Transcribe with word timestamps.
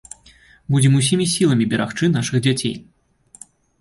Будзем 0.75 0.93
усімі 1.01 1.27
сіламі 1.33 1.67
берагчы 1.73 2.05
нашых 2.17 2.43
дзяцей! 2.47 2.73